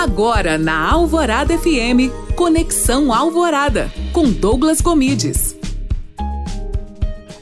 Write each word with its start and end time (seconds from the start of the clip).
Agora 0.00 0.56
na 0.56 0.92
Alvorada 0.92 1.58
FM, 1.58 2.14
Conexão 2.36 3.12
Alvorada, 3.12 3.90
com 4.12 4.30
Douglas 4.30 4.80
Comides. 4.80 5.56